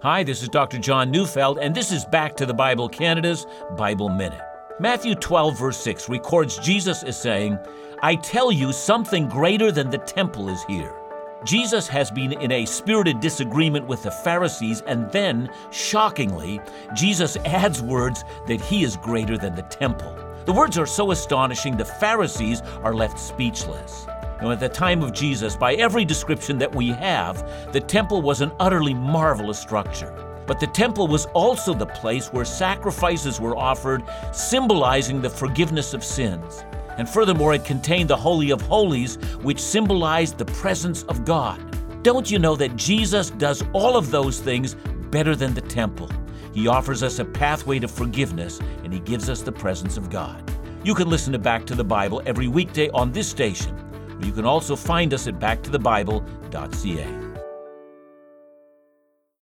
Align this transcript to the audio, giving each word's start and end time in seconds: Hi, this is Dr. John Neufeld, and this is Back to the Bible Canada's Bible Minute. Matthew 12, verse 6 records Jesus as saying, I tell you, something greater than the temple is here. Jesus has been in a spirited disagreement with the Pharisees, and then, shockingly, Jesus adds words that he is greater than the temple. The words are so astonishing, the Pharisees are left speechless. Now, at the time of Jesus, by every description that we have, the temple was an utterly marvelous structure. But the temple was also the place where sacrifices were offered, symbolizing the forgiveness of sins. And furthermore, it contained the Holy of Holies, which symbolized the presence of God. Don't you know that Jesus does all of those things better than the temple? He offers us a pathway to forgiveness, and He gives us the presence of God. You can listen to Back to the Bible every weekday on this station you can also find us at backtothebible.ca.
Hi, 0.00 0.22
this 0.22 0.44
is 0.44 0.48
Dr. 0.48 0.78
John 0.78 1.10
Neufeld, 1.10 1.58
and 1.58 1.74
this 1.74 1.90
is 1.90 2.04
Back 2.04 2.36
to 2.36 2.46
the 2.46 2.54
Bible 2.54 2.88
Canada's 2.88 3.48
Bible 3.76 4.08
Minute. 4.08 4.40
Matthew 4.78 5.16
12, 5.16 5.58
verse 5.58 5.76
6 5.78 6.08
records 6.08 6.56
Jesus 6.58 7.02
as 7.02 7.20
saying, 7.20 7.58
I 8.00 8.14
tell 8.14 8.52
you, 8.52 8.72
something 8.72 9.28
greater 9.28 9.72
than 9.72 9.90
the 9.90 9.98
temple 9.98 10.50
is 10.50 10.62
here. 10.68 10.94
Jesus 11.44 11.88
has 11.88 12.12
been 12.12 12.32
in 12.34 12.52
a 12.52 12.64
spirited 12.64 13.18
disagreement 13.18 13.88
with 13.88 14.04
the 14.04 14.12
Pharisees, 14.12 14.82
and 14.82 15.10
then, 15.10 15.50
shockingly, 15.72 16.60
Jesus 16.94 17.36
adds 17.38 17.82
words 17.82 18.22
that 18.46 18.60
he 18.60 18.84
is 18.84 18.96
greater 18.96 19.36
than 19.36 19.56
the 19.56 19.62
temple. 19.62 20.16
The 20.44 20.52
words 20.52 20.78
are 20.78 20.86
so 20.86 21.10
astonishing, 21.10 21.76
the 21.76 21.84
Pharisees 21.84 22.60
are 22.84 22.94
left 22.94 23.18
speechless. 23.18 24.06
Now, 24.40 24.52
at 24.52 24.60
the 24.60 24.68
time 24.68 25.02
of 25.02 25.12
Jesus, 25.12 25.56
by 25.56 25.74
every 25.74 26.04
description 26.04 26.58
that 26.58 26.72
we 26.72 26.90
have, 26.90 27.72
the 27.72 27.80
temple 27.80 28.22
was 28.22 28.40
an 28.40 28.52
utterly 28.60 28.94
marvelous 28.94 29.58
structure. 29.58 30.14
But 30.46 30.60
the 30.60 30.68
temple 30.68 31.08
was 31.08 31.26
also 31.26 31.74
the 31.74 31.86
place 31.86 32.32
where 32.32 32.44
sacrifices 32.44 33.40
were 33.40 33.56
offered, 33.56 34.04
symbolizing 34.32 35.20
the 35.20 35.28
forgiveness 35.28 35.92
of 35.92 36.04
sins. 36.04 36.64
And 36.96 37.08
furthermore, 37.08 37.52
it 37.54 37.64
contained 37.64 38.10
the 38.10 38.16
Holy 38.16 38.50
of 38.50 38.62
Holies, 38.62 39.16
which 39.42 39.60
symbolized 39.60 40.38
the 40.38 40.44
presence 40.44 41.02
of 41.04 41.24
God. 41.24 41.60
Don't 42.04 42.30
you 42.30 42.38
know 42.38 42.54
that 42.56 42.76
Jesus 42.76 43.30
does 43.30 43.64
all 43.72 43.96
of 43.96 44.12
those 44.12 44.38
things 44.38 44.76
better 45.10 45.34
than 45.34 45.52
the 45.52 45.60
temple? 45.60 46.08
He 46.54 46.68
offers 46.68 47.02
us 47.02 47.18
a 47.18 47.24
pathway 47.24 47.80
to 47.80 47.88
forgiveness, 47.88 48.60
and 48.84 48.92
He 48.92 49.00
gives 49.00 49.28
us 49.28 49.42
the 49.42 49.52
presence 49.52 49.96
of 49.96 50.10
God. 50.10 50.42
You 50.84 50.94
can 50.94 51.10
listen 51.10 51.32
to 51.32 51.40
Back 51.40 51.66
to 51.66 51.74
the 51.74 51.84
Bible 51.84 52.22
every 52.24 52.46
weekday 52.46 52.88
on 52.90 53.10
this 53.10 53.28
station 53.28 53.76
you 54.20 54.32
can 54.32 54.44
also 54.44 54.76
find 54.76 55.14
us 55.14 55.26
at 55.26 55.38
backtothebible.ca. 55.38 57.27